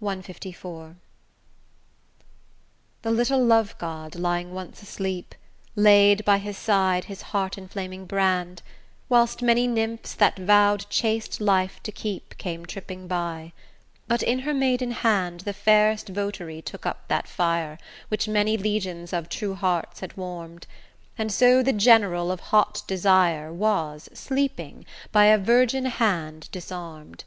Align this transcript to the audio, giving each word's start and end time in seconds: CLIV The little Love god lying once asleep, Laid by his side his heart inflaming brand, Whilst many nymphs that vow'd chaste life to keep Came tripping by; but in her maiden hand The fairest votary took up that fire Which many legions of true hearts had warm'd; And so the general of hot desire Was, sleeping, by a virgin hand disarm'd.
CLIV 0.00 0.38
The 3.00 3.10
little 3.10 3.42
Love 3.42 3.74
god 3.78 4.14
lying 4.14 4.52
once 4.52 4.82
asleep, 4.82 5.34
Laid 5.74 6.26
by 6.26 6.36
his 6.36 6.58
side 6.58 7.04
his 7.04 7.22
heart 7.32 7.56
inflaming 7.56 8.04
brand, 8.04 8.60
Whilst 9.08 9.40
many 9.40 9.66
nymphs 9.66 10.12
that 10.12 10.38
vow'd 10.38 10.84
chaste 10.90 11.40
life 11.40 11.82
to 11.84 11.90
keep 11.90 12.36
Came 12.36 12.66
tripping 12.66 13.08
by; 13.08 13.54
but 14.06 14.22
in 14.22 14.40
her 14.40 14.52
maiden 14.52 14.90
hand 14.90 15.40
The 15.40 15.54
fairest 15.54 16.10
votary 16.10 16.60
took 16.60 16.84
up 16.84 17.08
that 17.08 17.26
fire 17.26 17.78
Which 18.08 18.28
many 18.28 18.58
legions 18.58 19.14
of 19.14 19.30
true 19.30 19.54
hearts 19.54 20.00
had 20.00 20.18
warm'd; 20.18 20.66
And 21.16 21.32
so 21.32 21.62
the 21.62 21.72
general 21.72 22.30
of 22.30 22.40
hot 22.40 22.82
desire 22.86 23.50
Was, 23.50 24.10
sleeping, 24.12 24.84
by 25.12 25.24
a 25.28 25.38
virgin 25.38 25.86
hand 25.86 26.50
disarm'd. 26.52 27.24